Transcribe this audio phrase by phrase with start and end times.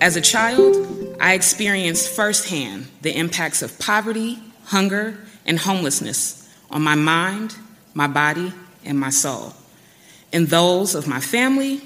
[0.00, 6.94] As a child, I experienced firsthand the impacts of poverty, hunger, and homelessness on my
[6.94, 7.54] mind,
[7.92, 9.52] my body, and my soul,
[10.32, 11.82] and those of my family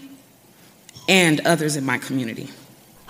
[1.08, 2.50] and others in my community.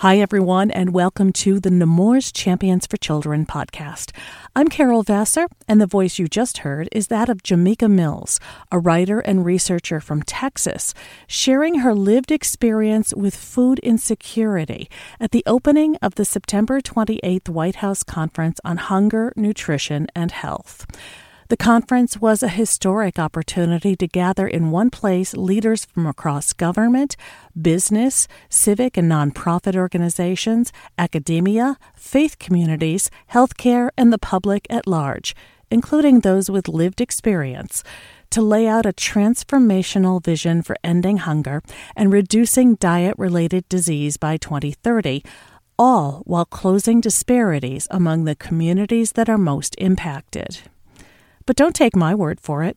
[0.05, 4.11] Hi, everyone, and welcome to the Nemours Champions for Children podcast.
[4.55, 8.39] I'm Carol Vassar, and the voice you just heard is that of Jimieka Mills,
[8.71, 10.93] a writer and researcher from Texas,
[11.25, 17.77] sharing her lived experience with food insecurity at the opening of the September 28th White
[17.77, 20.85] House Conference on Hunger, Nutrition, and Health.
[21.47, 27.15] The conference was a historic opportunity to gather in one place leaders from across government,
[27.59, 35.35] business, civic and nonprofit organizations, academia, faith communities, healthcare, and the public at large,
[35.69, 37.83] including those with lived experience,
[38.31, 41.61] to lay out a transformational vision for ending hunger
[41.95, 45.23] and reducing diet related disease by 2030
[45.77, 50.61] all while closing disparities among the communities that are most impacted.
[51.45, 52.75] But don't take my word for it.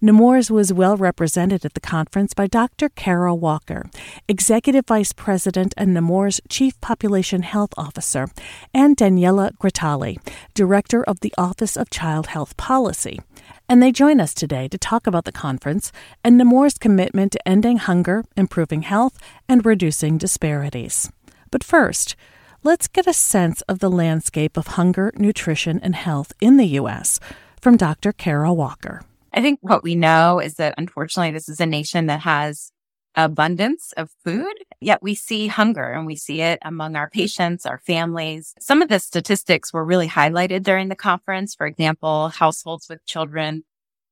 [0.00, 2.88] Nemours was well represented at the conference by Dr.
[2.88, 3.88] Kara Walker,
[4.26, 8.26] Executive Vice President and Nemours Chief Population Health Officer,
[8.74, 10.16] and Daniella Gratale,
[10.52, 13.20] Director of the Office of Child Health Policy.
[13.68, 15.92] And they join us today to talk about the conference
[16.24, 19.16] and Nemours' commitment to ending hunger, improving health,
[19.48, 21.08] and reducing disparities.
[21.52, 22.16] But first,
[22.64, 27.20] let's get a sense of the landscape of hunger, nutrition, and health in the U.S
[27.60, 28.12] from Dr.
[28.12, 29.02] Kara Walker.
[29.32, 32.72] I think what we know is that unfortunately, this is a nation that has
[33.14, 37.78] abundance of food, yet we see hunger and we see it among our patients, our
[37.78, 38.54] families.
[38.60, 41.54] Some of the statistics were really highlighted during the conference.
[41.54, 43.64] For example, households with children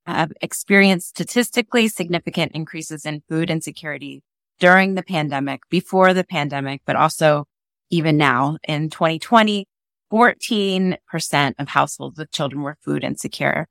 [0.06, 4.22] have experienced statistically significant increases in food insecurity
[4.58, 7.46] during the pandemic, before the pandemic, but also
[7.90, 9.66] even now in 2020.
[10.12, 13.66] 14% of households with children were food insecure.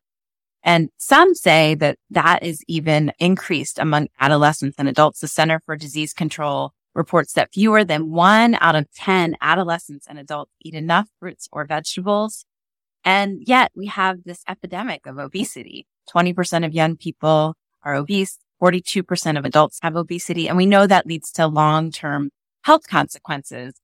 [0.63, 5.19] And some say that that is even increased among adolescents and adults.
[5.19, 10.17] The Center for Disease Control reports that fewer than one out of 10 adolescents and
[10.17, 12.45] adults eat enough fruits or vegetables.
[13.03, 15.85] And yet we have this epidemic of obesity.
[16.13, 18.39] 20% of young people are obese.
[18.61, 20.47] 42% of adults have obesity.
[20.47, 22.31] And we know that leads to long-term
[22.63, 23.75] health consequences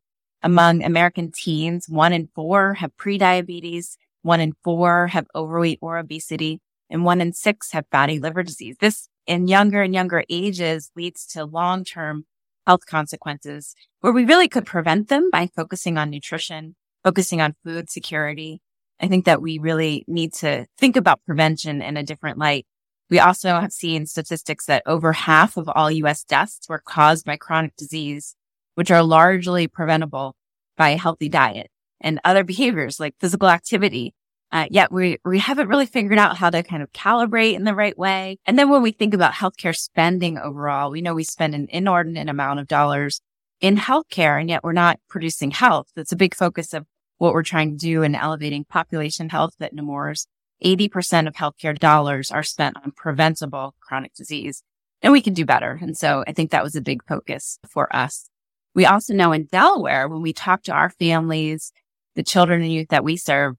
[0.43, 6.59] among American teens, one in four have prediabetes, one in four have overweight or obesity,
[6.89, 8.75] and one in six have fatty liver disease.
[8.79, 12.25] This in younger and younger ages leads to long-term
[12.65, 17.89] health consequences where we really could prevent them by focusing on nutrition, focusing on food
[17.89, 18.61] security.
[18.99, 22.65] I think that we really need to think about prevention in a different light.
[23.09, 27.37] We also have seen statistics that over half of all US deaths were caused by
[27.37, 28.35] chronic disease
[28.75, 30.35] which are largely preventable
[30.77, 34.13] by a healthy diet and other behaviors like physical activity.
[34.51, 37.75] Uh, yet we, we haven't really figured out how to kind of calibrate in the
[37.75, 38.37] right way.
[38.45, 42.27] And then when we think about healthcare spending overall, we know we spend an inordinate
[42.27, 43.21] amount of dollars
[43.61, 45.87] in healthcare and yet we're not producing health.
[45.95, 46.85] That's a big focus of
[47.17, 50.25] what we're trying to do in elevating population health at Nemours.
[50.65, 54.63] 80% of healthcare dollars are spent on preventable chronic disease
[55.01, 55.79] and we can do better.
[55.81, 58.30] And so I think that was a big focus for us.
[58.73, 61.71] We also know in Delaware, when we talk to our families,
[62.15, 63.55] the children and youth that we serve,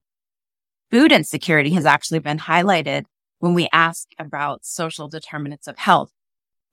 [0.91, 3.05] food insecurity has actually been highlighted
[3.39, 6.13] when we ask about social determinants of health.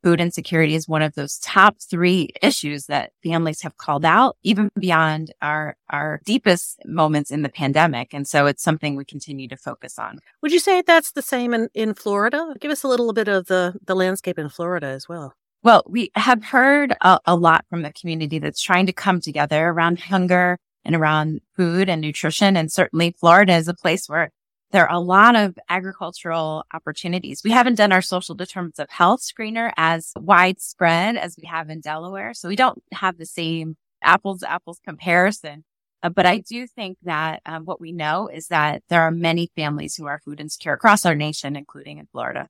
[0.02, 4.70] Food insecurity is one of those top three issues that families have called out, even
[4.80, 8.14] beyond our, our deepest moments in the pandemic.
[8.14, 10.20] And so it's something we continue to focus on.
[10.42, 12.54] Would you say that's the same in, in Florida?
[12.62, 15.34] Give us a little bit of the, the landscape in Florida as well.
[15.62, 19.68] Well, we have heard a, a, lot from the community that's trying to come together
[19.68, 22.56] around hunger and around food and nutrition.
[22.56, 24.32] And certainly Florida is a place where
[24.72, 27.42] there are a lot of agricultural opportunities.
[27.44, 31.82] We haven't done our social determinants of health screener as widespread as we have in
[31.82, 32.34] Delaware.
[32.34, 35.66] So we don't have the same apples to apples comparison.
[36.02, 39.52] Uh, but I do think that um, what we know is that there are many
[39.58, 42.48] families who are food insecure across our nation, including in Florida.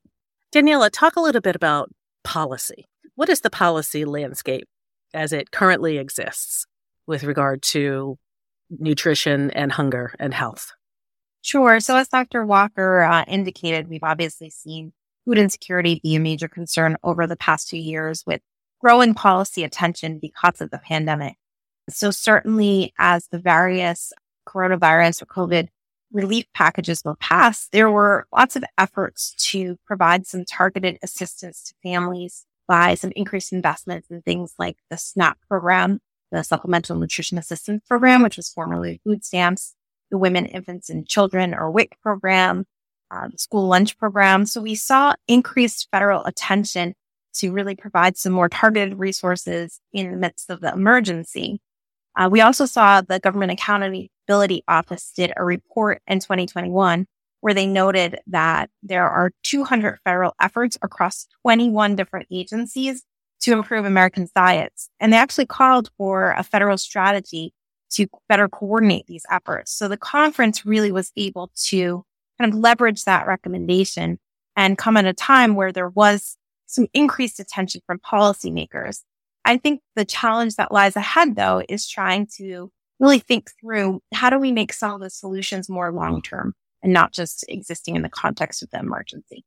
[0.52, 1.90] Daniella, talk a little bit about
[2.22, 2.86] policy.
[3.20, 4.66] What is the policy landscape
[5.12, 6.64] as it currently exists
[7.06, 8.16] with regard to
[8.70, 10.72] nutrition and hunger and health?
[11.42, 11.80] Sure.
[11.80, 12.46] So, as Dr.
[12.46, 14.94] Walker uh, indicated, we've obviously seen
[15.26, 18.40] food insecurity be a major concern over the past two years with
[18.80, 21.34] growing policy attention because of the pandemic.
[21.90, 24.14] So, certainly, as the various
[24.48, 25.68] coronavirus or COVID
[26.10, 31.74] relief packages were passed, there were lots of efforts to provide some targeted assistance to
[31.82, 35.98] families by some increased investments in things like the SNAP program,
[36.30, 39.74] the Supplemental Nutrition Assistance Program, which was formerly food stamps,
[40.08, 42.66] the Women, Infants, and Children or WIC program,
[43.10, 44.46] uh, the school lunch program.
[44.46, 46.94] So we saw increased federal attention
[47.34, 51.60] to really provide some more targeted resources in the midst of the emergency.
[52.16, 57.08] Uh, we also saw the Government Accountability Office did a report in 2021
[57.40, 63.04] where they noted that there are 200 federal efforts across 21 different agencies
[63.40, 64.90] to improve Americans' diets.
[65.00, 67.54] And they actually called for a federal strategy
[67.92, 69.72] to better coordinate these efforts.
[69.72, 72.04] So the conference really was able to
[72.38, 74.18] kind of leverage that recommendation
[74.56, 79.00] and come at a time where there was some increased attention from policymakers.
[79.44, 82.70] I think the challenge that lies ahead though is trying to
[83.00, 86.92] really think through how do we make some of the solutions more long term and
[86.92, 89.44] not just existing in the context of the emergency.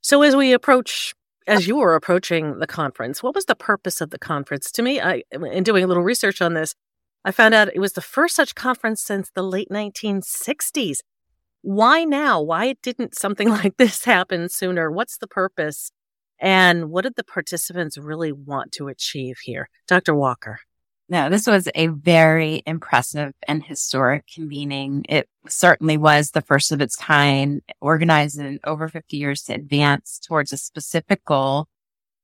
[0.00, 1.14] So as we approach
[1.46, 4.70] as you were approaching the conference, what was the purpose of the conference?
[4.72, 6.74] To me, I in doing a little research on this,
[7.24, 10.98] I found out it was the first such conference since the late 1960s.
[11.62, 12.40] Why now?
[12.40, 14.90] Why didn't something like this happen sooner?
[14.90, 15.90] What's the purpose?
[16.40, 19.68] And what did the participants really want to achieve here?
[19.86, 20.14] Dr.
[20.14, 20.60] Walker.
[21.10, 25.04] No, this was a very impressive and historic convening.
[25.08, 30.20] It certainly was the first of its kind, organized in over 50 years to advance
[30.20, 31.66] towards a specific goal.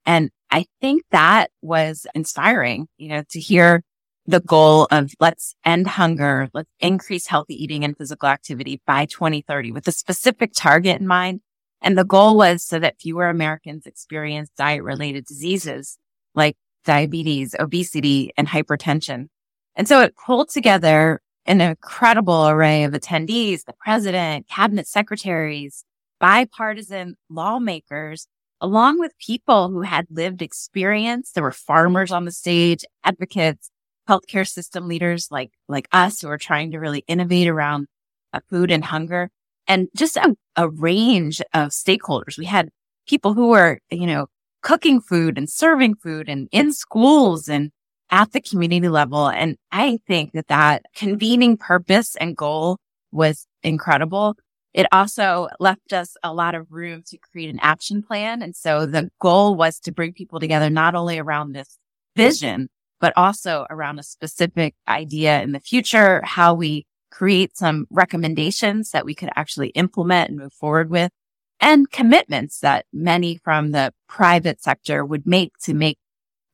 [0.06, 3.82] And I think that was inspiring, you know, to hear
[4.24, 9.72] the goal of let's end hunger, let's increase healthy eating and physical activity by 2030
[9.72, 11.40] with a specific target in mind.
[11.82, 15.98] And the goal was so that fewer Americans experience diet related diseases
[16.36, 16.56] like
[16.86, 19.28] diabetes, obesity, and hypertension.
[19.74, 25.84] And so it pulled together an incredible array of attendees, the president, cabinet secretaries,
[26.18, 28.26] bipartisan lawmakers,
[28.60, 31.32] along with people who had lived experience.
[31.32, 33.70] There were farmers on the stage, advocates,
[34.08, 37.86] healthcare system leaders like, like us who are trying to really innovate around
[38.32, 39.30] uh, food and hunger
[39.68, 42.38] and just a, a range of stakeholders.
[42.38, 42.70] We had
[43.06, 44.26] people who were, you know,
[44.66, 47.70] cooking food and serving food and in schools and
[48.10, 49.28] at the community level.
[49.28, 52.78] And I think that that convening purpose and goal
[53.12, 54.34] was incredible.
[54.74, 58.42] It also left us a lot of room to create an action plan.
[58.42, 61.78] And so the goal was to bring people together, not only around this
[62.16, 62.68] vision,
[63.00, 69.04] but also around a specific idea in the future, how we create some recommendations that
[69.04, 71.12] we could actually implement and move forward with
[71.60, 75.98] and commitments that many from the private sector would make to make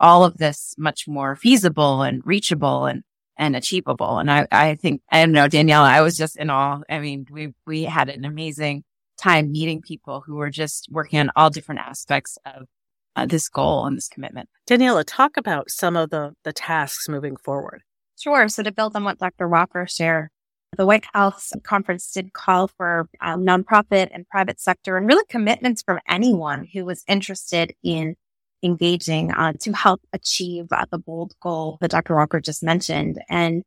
[0.00, 3.02] all of this much more feasible and reachable and
[3.36, 4.18] and achievable.
[4.18, 6.80] And I, I think, I don't know, Daniella, I was just in awe.
[6.88, 8.84] I mean, we, we had an amazing
[9.18, 12.66] time meeting people who were just working on all different aspects of
[13.16, 14.48] uh, this goal and this commitment.
[14.66, 17.82] Daniella, talk about some of the, the tasks moving forward.
[18.18, 18.48] Sure.
[18.48, 19.48] So to build on what Dr.
[19.48, 20.28] Walker shared,
[20.76, 25.82] the White House conference did call for um, nonprofit and private sector and really commitments
[25.82, 28.16] from anyone who was interested in
[28.62, 32.14] engaging uh, to help achieve uh, the bold goal that Dr.
[32.14, 33.20] Walker just mentioned.
[33.28, 33.62] And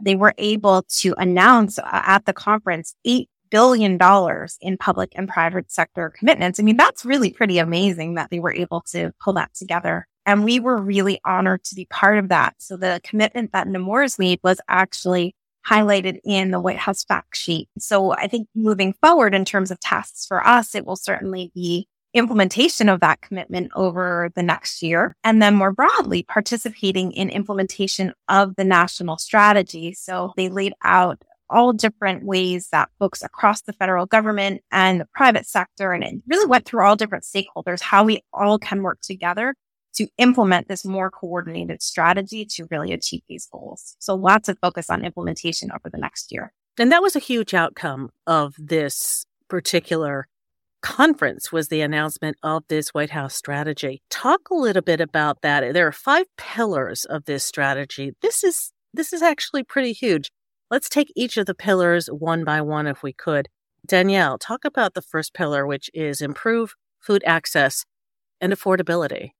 [0.00, 3.98] they were able to announce uh, at the conference $8 billion
[4.60, 6.58] in public and private sector commitments.
[6.58, 10.06] I mean, that's really pretty amazing that they were able to pull that together.
[10.24, 12.54] And we were really honored to be part of that.
[12.58, 15.35] So the commitment that Nemours made was actually
[15.68, 17.68] highlighted in the White House fact sheet.
[17.78, 21.88] So I think moving forward in terms of tasks for us, it will certainly be
[22.14, 25.14] implementation of that commitment over the next year.
[25.22, 29.92] And then more broadly, participating in implementation of the national strategy.
[29.92, 35.08] So they laid out all different ways that folks across the federal government and the
[35.14, 39.00] private sector, and it really went through all different stakeholders, how we all can work
[39.00, 39.54] together
[39.96, 43.96] to implement this more coordinated strategy to really achieve these goals.
[43.98, 46.52] So lots of focus on implementation over the next year.
[46.78, 50.28] And that was a huge outcome of this particular
[50.82, 54.02] conference was the announcement of this White House strategy.
[54.10, 55.72] Talk a little bit about that.
[55.72, 58.12] There are five pillars of this strategy.
[58.22, 60.30] This is this is actually pretty huge.
[60.70, 63.48] Let's take each of the pillars one by one if we could.
[63.84, 67.84] Danielle, talk about the first pillar, which is improve food access
[68.40, 69.30] and affordability.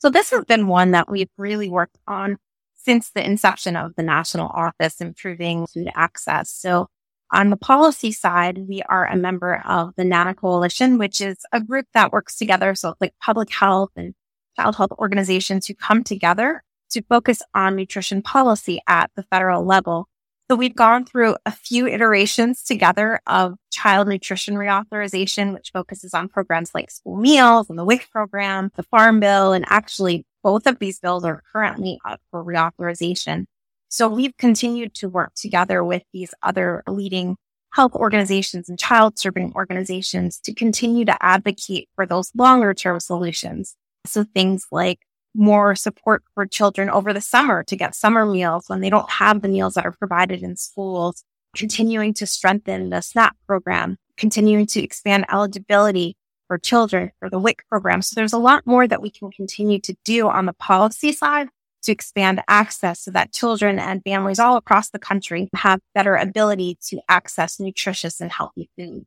[0.00, 2.38] So this has been one that we've really worked on
[2.74, 6.50] since the inception of the national office, improving food access.
[6.50, 6.88] So
[7.32, 11.60] on the policy side, we are a member of the NANA Coalition, which is a
[11.60, 12.74] group that works together.
[12.74, 14.14] So like public health and
[14.56, 20.08] child health organizations who come together to focus on nutrition policy at the federal level.
[20.50, 26.28] So we've gone through a few iterations together of child nutrition reauthorization, which focuses on
[26.28, 30.80] programs like school meals and the WIC program, the farm bill, and actually both of
[30.80, 33.44] these bills are currently up for reauthorization.
[33.90, 37.36] So we've continued to work together with these other leading
[37.72, 43.76] health organizations and child serving organizations to continue to advocate for those longer term solutions.
[44.04, 44.98] So things like
[45.34, 49.42] more support for children over the summer to get summer meals when they don't have
[49.42, 54.82] the meals that are provided in schools, continuing to strengthen the SNAP program, continuing to
[54.82, 56.16] expand eligibility
[56.48, 58.02] for children for the WIC program.
[58.02, 61.48] So there's a lot more that we can continue to do on the policy side
[61.82, 66.76] to expand access so that children and families all across the country have better ability
[66.88, 69.06] to access nutritious and healthy food.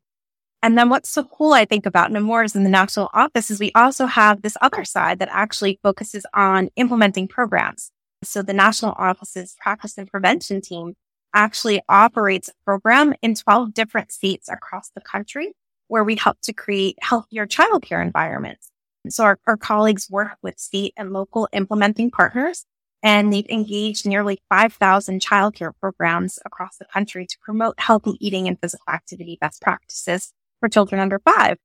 [0.63, 3.73] And then what's so cool, I think, about Nemours in the national office is we
[3.75, 7.91] also have this other side that actually focuses on implementing programs.
[8.23, 10.93] So the national office's practice and prevention team
[11.33, 15.53] actually operates a program in 12 different states across the country
[15.89, 18.69] where we help to create healthier childcare environments.
[19.09, 22.63] So our, our colleagues work with state and local implementing partners
[23.03, 28.57] and they've engaged nearly 5,000 childcare programs across the country to promote healthy eating and
[28.61, 30.31] physical activity best practices
[30.63, 31.57] for children under five.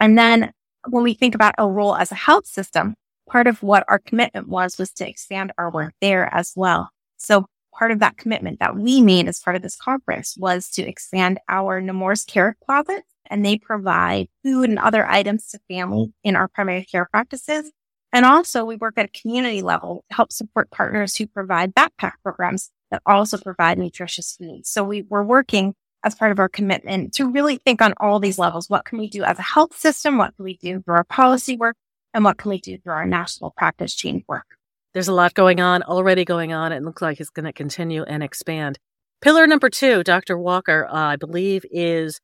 [0.00, 0.50] And then
[0.88, 2.94] when we think about a role as a health system,
[3.28, 6.88] part of what our commitment was, was to expand our work there as well.
[7.18, 7.44] So
[7.78, 11.38] part of that commitment that we made as part of this conference was to expand
[11.50, 16.48] our Nemours care closet and they provide food and other items to families in our
[16.48, 17.72] primary care practices.
[18.10, 22.12] And also we work at a community level to help support partners who provide backpack
[22.22, 24.64] programs that also provide nutritious food.
[24.64, 28.38] So we were working as part of our commitment to really think on all these
[28.38, 28.68] levels.
[28.68, 30.18] What can we do as a health system?
[30.18, 31.76] What can we do through our policy work?
[32.12, 34.46] And what can we do through our national practice change work?
[34.92, 36.70] There's a lot going on, already going on.
[36.70, 38.78] It looks like it's going to continue and expand.
[39.20, 40.38] Pillar number two, Dr.
[40.38, 42.20] Walker, uh, I believe, is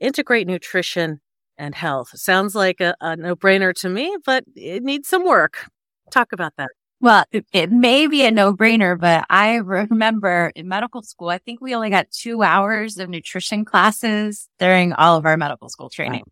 [0.00, 1.20] integrate nutrition
[1.58, 2.10] and health.
[2.14, 5.68] Sounds like a, a no brainer to me, but it needs some work.
[6.10, 6.70] Talk about that.
[7.00, 11.38] Well, it, it may be a no brainer, but I remember in medical school, I
[11.38, 15.90] think we only got two hours of nutrition classes during all of our medical school
[15.90, 16.24] training.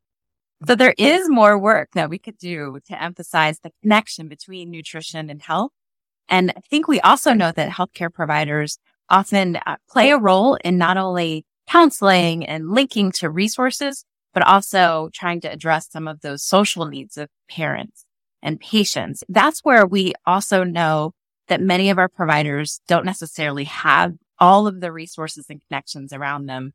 [0.66, 5.28] So there is more work that we could do to emphasize the connection between nutrition
[5.28, 5.73] and health.
[6.28, 8.78] And I think we also know that healthcare providers
[9.11, 15.11] often uh, play a role in not only counseling and linking to resources, but also
[15.12, 18.07] trying to address some of those social needs of parents
[18.42, 19.22] and patients.
[19.28, 21.12] That's where we also know
[21.49, 26.46] that many of our providers don't necessarily have all of the resources and connections around
[26.46, 26.72] them.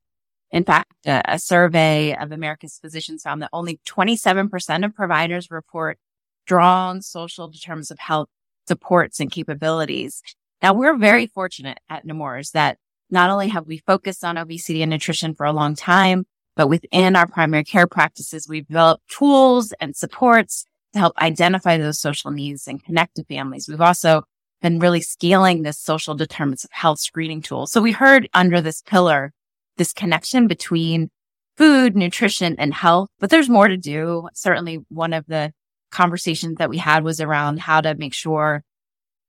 [0.51, 5.97] In fact, a, a survey of America's physicians found that only 27% of providers report
[6.45, 8.29] strong social determinants of health
[8.67, 10.21] supports and capabilities.
[10.61, 12.77] Now we're very fortunate at Nemours that
[13.09, 17.15] not only have we focused on obesity and nutrition for a long time, but within
[17.15, 20.65] our primary care practices, we've developed tools and supports
[20.97, 23.67] help identify those social needs and connect to families.
[23.67, 24.23] We've also
[24.61, 27.67] been really scaling this social determinants of health screening tool.
[27.67, 29.33] So we heard under this pillar,
[29.77, 31.09] this connection between
[31.57, 34.29] food, nutrition and health, but there's more to do.
[34.33, 35.53] Certainly one of the
[35.91, 38.63] conversations that we had was around how to make sure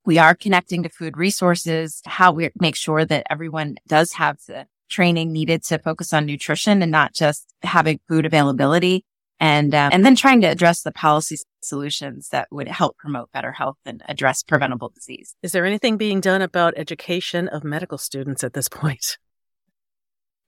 [0.05, 4.67] we are connecting to food resources, how we make sure that everyone does have the
[4.89, 9.05] training needed to focus on nutrition and not just having food availability
[9.41, 13.53] and um, and then trying to address the policy solutions that would help promote better
[13.53, 15.35] health and address preventable disease.
[15.43, 19.19] Is there anything being done about education of medical students at this point?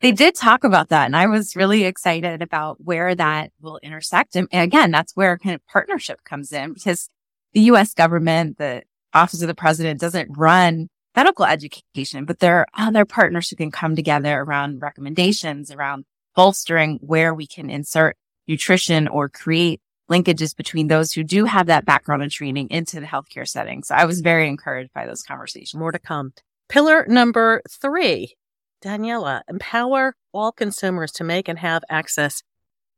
[0.00, 4.34] They did talk about that, and I was really excited about where that will intersect.
[4.34, 7.10] And again, that's where kind of partnership comes in because
[7.52, 7.92] the U.S.
[7.92, 8.82] government, the
[9.12, 13.70] Office of the President, doesn't run medical education, but there are other partners who can
[13.70, 16.04] come together around recommendations, around
[16.34, 18.16] bolstering where we can insert
[18.50, 19.80] nutrition or create
[20.10, 23.82] linkages between those who do have that background and training into the healthcare setting.
[23.84, 25.78] So I was very encouraged by those conversations.
[25.78, 26.32] More to come.
[26.68, 28.34] Pillar number three,
[28.82, 32.42] Daniella, empower all consumers to make and have access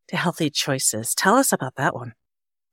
[0.08, 1.14] to healthy choices.
[1.14, 2.14] Tell us about that one.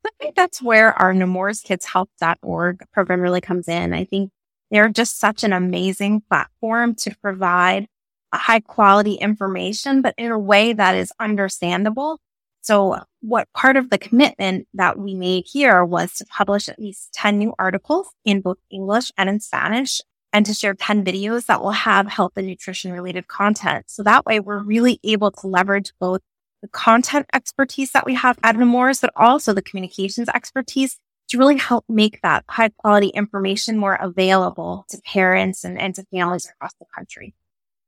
[0.06, 3.94] I think that's where our NemoursKidsHealth.org program really comes in.
[3.94, 4.32] I think
[4.72, 7.88] they're just such an amazing platform to provide
[8.34, 12.20] high quality information, but in a way that is understandable.
[12.62, 17.14] So what part of the commitment that we made here was to publish at least
[17.14, 20.02] 10 new articles in both English and in Spanish
[20.32, 23.86] and to share 10 videos that will have health and nutrition related content.
[23.90, 26.22] So that way we're really able to leverage both
[26.62, 31.00] the content expertise that we have at Nemours, but also the communications expertise
[31.30, 36.04] to really help make that high quality information more available to parents and, and to
[36.12, 37.34] families across the country.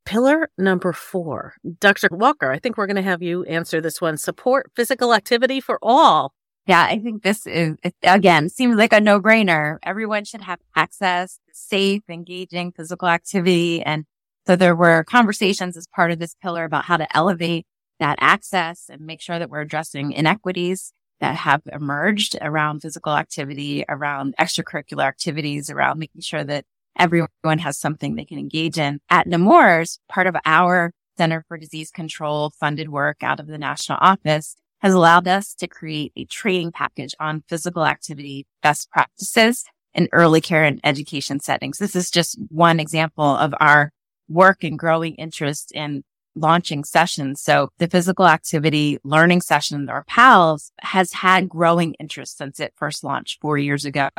[0.06, 1.56] Pillar number four.
[1.80, 2.10] Dr.
[2.12, 4.18] Walker, I think we're going to have you answer this one.
[4.18, 6.34] Support physical activity for all.
[6.68, 9.78] Yeah, I think this is, again, seems like a no brainer.
[9.84, 13.82] Everyone should have access to safe, engaging physical activity.
[13.82, 14.06] And
[14.48, 17.66] so there were conversations as part of this pillar about how to elevate
[18.00, 23.86] that access and make sure that we're addressing inequities that have emerged around physical activity,
[23.88, 26.66] around extracurricular activities, around making sure that
[26.98, 29.00] everyone has something they can engage in.
[29.10, 34.00] At Nemours, part of our Center for Disease Control funded work out of the national
[34.02, 40.08] office has allowed us to create a training package on physical activity best practices in
[40.12, 41.78] early care and education settings.
[41.78, 43.92] This is just one example of our
[44.28, 46.04] work and growing interest in
[46.36, 47.42] launching sessions.
[47.42, 53.04] So the physical activity learning session, or PALS, has had growing interest since it first
[53.04, 54.10] launched four years ago.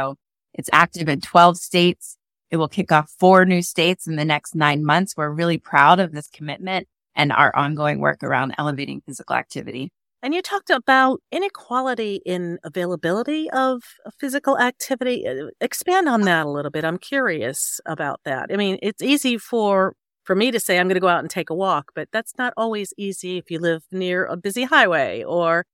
[0.55, 2.19] It's active in 12 states.
[2.53, 5.15] It will kick off four new states in the next nine months.
[5.17, 9.91] We're really proud of this commitment and our ongoing work around elevating physical activity.
[10.23, 13.83] And you talked about inequality in availability of
[14.21, 15.27] physical activity.
[15.27, 16.85] Uh, expand on that a little bit.
[16.85, 18.51] I'm curious about that.
[18.53, 21.31] I mean, it's easy for for me to say I'm going to go out and
[21.31, 25.25] take a walk, but that's not always easy if you live near a busy highway
[25.25, 25.65] or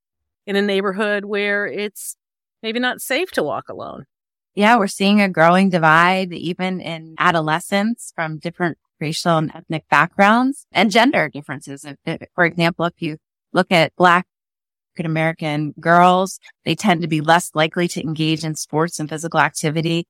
[0.46, 2.16] in a neighborhood where it's
[2.62, 4.06] maybe not safe to walk alone.
[4.58, 10.66] Yeah, we're seeing a growing divide even in adolescents from different racial and ethnic backgrounds
[10.72, 11.86] and gender differences.
[12.34, 13.18] For example, if you
[13.52, 14.26] look at Black
[14.90, 19.38] African American girls, they tend to be less likely to engage in sports and physical
[19.38, 20.08] activity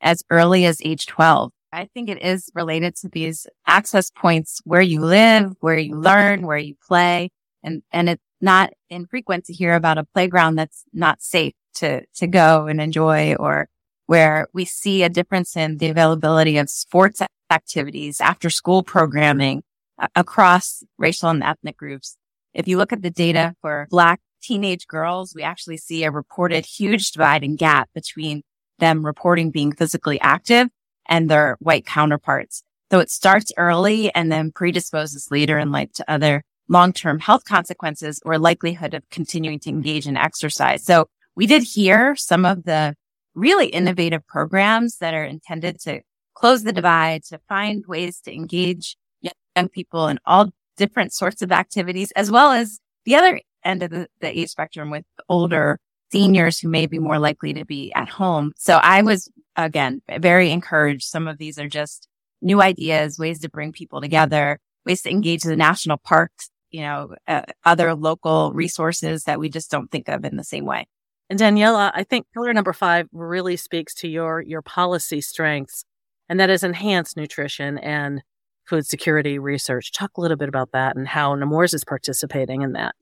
[0.00, 1.50] as early as age 12.
[1.72, 6.46] I think it is related to these access points where you live, where you learn,
[6.46, 7.30] where you play.
[7.64, 12.26] And, and it's not infrequent to hear about a playground that's not safe to, to
[12.26, 13.68] go and enjoy or
[14.06, 19.62] where we see a difference in the availability of sports activities, after school programming
[20.14, 22.16] across racial and ethnic groups.
[22.52, 26.66] If you look at the data for Black teenage girls, we actually see a reported
[26.66, 28.42] huge divide and gap between
[28.78, 30.68] them reporting being physically active
[31.08, 32.62] and their white counterparts.
[32.90, 38.20] So it starts early and then predisposes later in life to other long-term health consequences
[38.24, 40.84] or likelihood of continuing to engage in exercise.
[40.84, 42.94] So we did hear some of the
[43.34, 46.00] really innovative programs that are intended to
[46.34, 48.96] close the divide, to find ways to engage
[49.56, 53.90] young people in all different sorts of activities, as well as the other end of
[53.90, 55.78] the, the age spectrum with older
[56.12, 58.52] seniors who may be more likely to be at home.
[58.56, 61.04] So I was, again, very encouraged.
[61.04, 62.08] Some of these are just
[62.42, 67.14] new ideas, ways to bring people together, ways to engage the national parks, you know,
[67.26, 70.86] uh, other local resources that we just don't think of in the same way.
[71.30, 75.84] And Daniella, I think pillar number five really speaks to your, your policy strengths,
[76.28, 78.22] and that is enhanced nutrition and
[78.66, 79.92] food security research.
[79.92, 82.94] Talk a little bit about that and how Nemours is participating in that.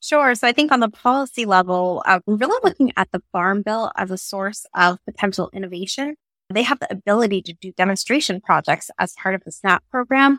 [0.00, 0.34] Sure.
[0.34, 3.90] So I think on the policy level, uh, we're really looking at the Farm Bill
[3.96, 6.14] as a source of potential innovation.
[6.50, 10.38] They have the ability to do demonstration projects as part of the SNAP program.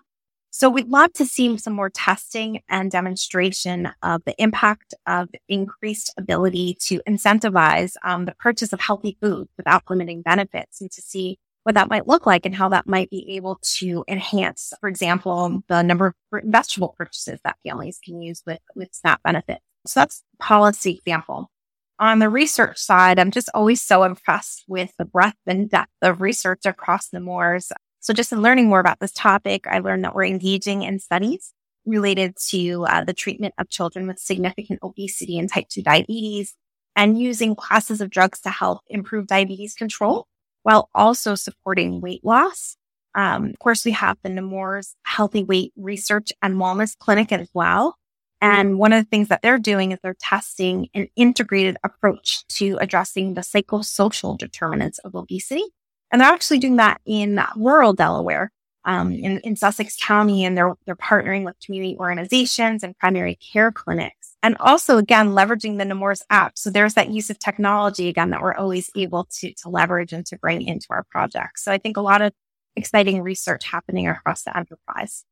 [0.51, 6.13] So we'd love to see some more testing and demonstration of the impact of increased
[6.17, 11.37] ability to incentivize um, the purchase of healthy food without limiting benefits and to see
[11.63, 15.61] what that might look like and how that might be able to enhance, for example,
[15.67, 19.59] the number of vegetable purchases that families can use with, with SNAP benefit.
[19.85, 21.51] So that's policy example.
[21.99, 26.21] On the research side, I'm just always so impressed with the breadth and depth of
[26.21, 27.71] research across Nemours.
[27.99, 31.53] So just in learning more about this topic, I learned that we're engaging in studies
[31.85, 36.55] related to uh, the treatment of children with significant obesity and type 2 diabetes
[36.95, 40.27] and using classes of drugs to help improve diabetes control
[40.63, 42.75] while also supporting weight loss.
[43.15, 47.95] Um, of course, we have the Nemours Healthy Weight Research and Wellness Clinic as well.
[48.41, 52.77] And one of the things that they're doing is they're testing an integrated approach to
[52.79, 55.63] addressing the psychosocial determinants of obesity.
[56.11, 58.51] And they're actually doing that in rural Delaware,
[58.85, 63.71] um, in, in Sussex County, and they're, they're partnering with community organizations and primary care
[63.71, 64.35] clinics.
[64.41, 66.57] And also, again, leveraging the Nemours app.
[66.57, 70.25] So there's that use of technology, again, that we're always able to, to leverage and
[70.27, 71.63] to bring into our projects.
[71.63, 72.31] So I think a lot of
[72.75, 75.25] exciting research happening across the enterprise.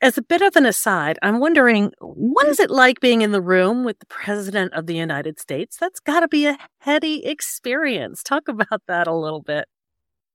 [0.00, 3.40] As a bit of an aside, I'm wondering what is it like being in the
[3.40, 5.76] room with the President of the United States?
[5.78, 8.22] That's got to be a heady experience.
[8.22, 9.66] Talk about that a little bit.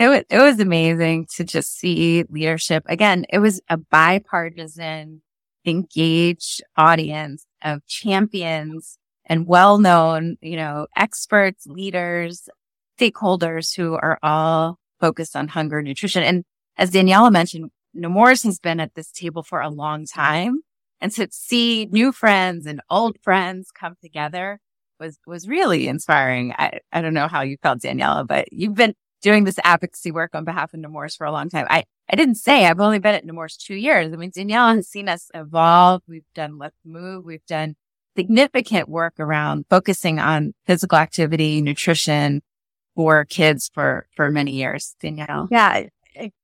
[0.01, 2.83] It was, it was amazing to just see leadership.
[2.87, 5.21] Again, it was a bipartisan,
[5.63, 12.49] engaged audience of champions and well known, you know, experts, leaders,
[12.99, 16.23] stakeholders who are all focused on hunger, nutrition.
[16.23, 16.45] And
[16.77, 20.61] as Daniella mentioned, Nemours has been at this table for a long time.
[20.99, 24.59] And to see new friends and old friends come together
[24.99, 26.55] was, was really inspiring.
[26.57, 30.35] I, I don't know how you felt, Daniella, but you've been doing this advocacy work
[30.35, 31.67] on behalf of Nemours for a long time.
[31.69, 34.11] I, I didn't say I've only been at Nemours two years.
[34.11, 36.01] I mean, Danielle has seen us evolve.
[36.07, 37.23] We've done Let's Move.
[37.23, 37.75] We've done
[38.17, 42.41] significant work around focusing on physical activity, nutrition
[42.95, 44.95] for kids for, for many years.
[44.99, 45.47] Danielle.
[45.49, 45.87] Yeah.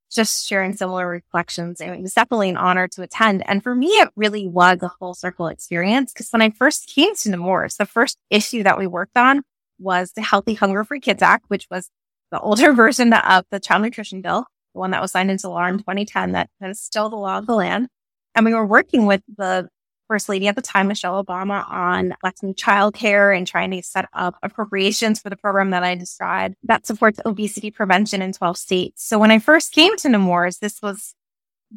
[0.09, 1.81] Just sharing similar reflections.
[1.81, 3.43] It was definitely an honor to attend.
[3.45, 7.13] And for me, it really was a full circle experience because when I first came
[7.13, 9.41] to Nemours, the first issue that we worked on
[9.79, 11.89] was the Healthy Hunger Free Kids Act, which was
[12.31, 15.65] the older version of the Child Nutrition Bill, the one that was signed into law
[15.65, 17.87] in 2010 that is still the law of the land.
[18.35, 19.69] And we were working with the
[20.07, 24.35] First Lady at the time, Michelle Obama, on flexing childcare and trying to set up
[24.41, 29.05] appropriations for the program that I described that supports obesity prevention in 12 states.
[29.05, 31.13] So when I first came to Nemours, this was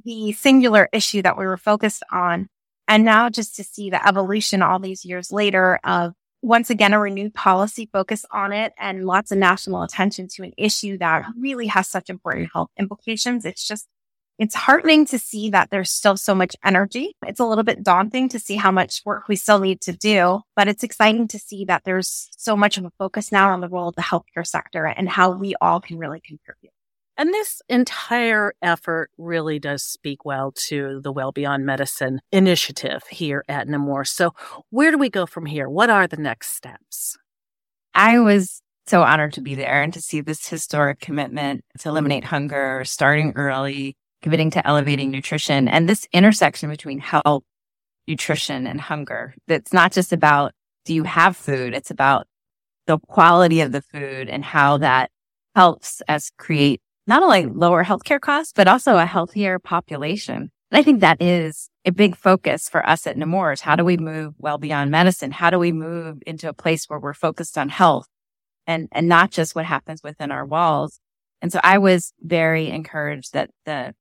[0.05, 2.49] the singular issue that we were focused on.
[2.87, 6.99] And now just to see the evolution all these years later of once again, a
[6.99, 11.67] renewed policy focus on it and lots of national attention to an issue that really
[11.67, 13.45] has such important health implications.
[13.45, 13.87] It's just
[14.39, 17.15] it's heartening to see that there's still so much energy.
[17.27, 20.41] It's a little bit daunting to see how much work we still need to do,
[20.57, 23.69] but it's exciting to see that there's so much of a focus now on the
[23.69, 26.73] role of the healthcare sector and how we all can really contribute.
[27.21, 33.45] And this entire effort really does speak well to the Well Beyond Medicine initiative here
[33.47, 34.11] at Nemours.
[34.11, 34.33] So,
[34.71, 35.69] where do we go from here?
[35.69, 37.19] What are the next steps?
[37.93, 42.25] I was so honored to be there and to see this historic commitment to eliminate
[42.25, 47.43] hunger, starting early, committing to elevating nutrition and this intersection between health,
[48.09, 49.35] nutrition and hunger.
[49.47, 50.53] That's not just about
[50.87, 51.75] do you have food?
[51.75, 52.27] It's about
[52.87, 55.11] the quality of the food and how that
[55.55, 56.81] helps us create
[57.11, 60.53] not only lower healthcare costs, but also a healthier population.
[60.71, 63.63] And I think that is a big focus for us at Nemours.
[63.63, 65.33] How do we move well beyond medicine?
[65.33, 68.07] How do we move into a place where we're focused on health
[68.65, 71.01] and, and not just what happens within our walls?
[71.43, 73.93] And so I was very encouraged that the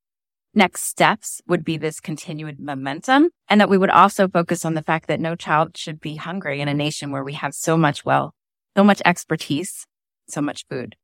[0.53, 4.83] next steps would be this continued momentum and that we would also focus on the
[4.83, 8.05] fact that no child should be hungry in a nation where we have so much
[8.05, 8.33] wealth,
[8.77, 9.87] so much expertise,
[10.27, 10.95] so much food.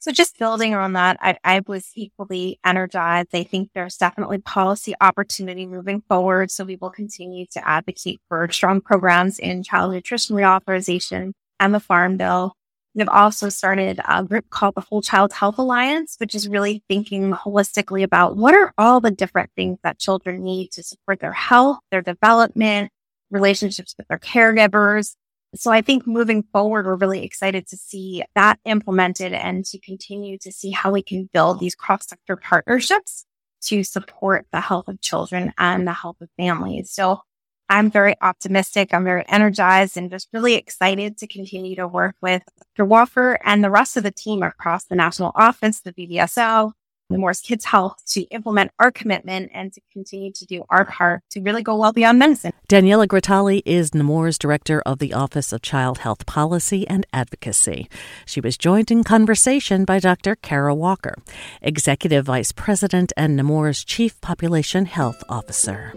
[0.00, 3.28] So just building on that, I, I was equally energized.
[3.34, 6.50] I think there's definitely policy opportunity moving forward.
[6.50, 11.80] So we will continue to advocate for strong programs in child nutrition reauthorization and the
[11.80, 12.54] farm bill.
[12.94, 17.32] We've also started a group called the Whole Child Health Alliance, which is really thinking
[17.32, 21.78] holistically about what are all the different things that children need to support their health,
[21.90, 22.90] their development,
[23.30, 25.14] relationships with their caregivers.
[25.54, 30.38] So I think moving forward, we're really excited to see that implemented and to continue
[30.38, 33.26] to see how we can build these cross sector partnerships
[33.62, 36.92] to support the health of children and the health of families.
[36.92, 37.20] So
[37.68, 38.92] I'm very optimistic.
[38.92, 42.42] I'm very energized and just really excited to continue to work with
[42.76, 42.84] Dr.
[42.84, 46.72] Walker and the rest of the team across the national office, the BDSO,
[47.10, 51.40] Nemours Kids Health to implement our commitment and to continue to do our part to
[51.40, 52.52] really go well beyond medicine.
[52.68, 57.88] Daniella Gratale is Nemours Director of the Office of Child Health Policy and Advocacy.
[58.24, 60.36] She was joined in conversation by Dr.
[60.36, 61.16] Kara Walker,
[61.60, 65.94] Executive Vice President and Nemours Chief Population Health Officer.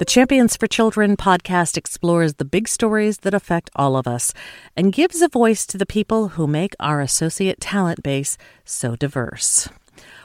[0.00, 4.32] The Champions for Children podcast explores the big stories that affect all of us
[4.74, 9.68] and gives a voice to the people who make our associate talent base so diverse.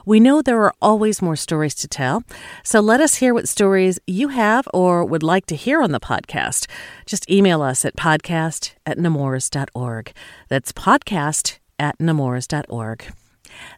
[0.06, 2.24] We know there are always more stories to tell,
[2.64, 6.00] so let us hear what stories you have or would like to hear on the
[6.00, 6.68] podcast.
[7.06, 10.14] Just email us at podcast at nemours.org.
[10.48, 13.04] That's podcast at nemours.org.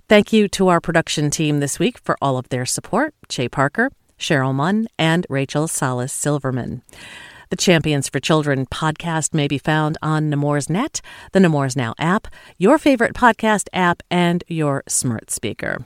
[0.08, 3.16] Thank you to our production team this week for all of their support.
[3.30, 6.82] Jay Parker, Cheryl Munn, and Rachel Salas Silverman.
[7.49, 10.99] The Champions for Children podcast may be found on Nemours Net,
[11.32, 12.27] the Nemours Now app,
[12.58, 15.86] your favorite podcast app, and your smart speaker.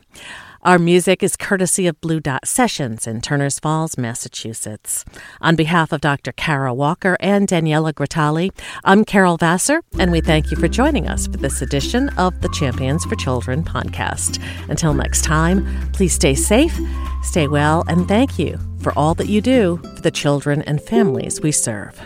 [0.64, 5.04] Our music is courtesy of Blue Dot Sessions in Turners Falls, Massachusetts.
[5.42, 6.32] On behalf of Dr.
[6.34, 8.52] Kara Walker and Daniella Gratale,
[8.84, 12.50] I'm Carol Vassar, and we thank you for joining us for this edition of the
[12.50, 14.40] Champions for Children podcast.
[14.70, 16.80] Until next time, please stay safe,
[17.24, 21.42] stay well, and thank you for all that you do for the children and families
[21.42, 22.00] we serve.